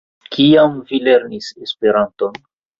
Kiam 0.35 0.79
vi 0.87 1.01
lernis 1.09 1.53
Esperanton? 1.69 2.45